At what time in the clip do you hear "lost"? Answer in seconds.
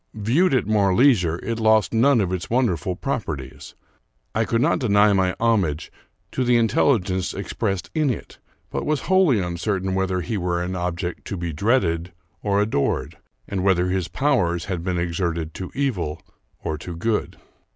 1.59-1.93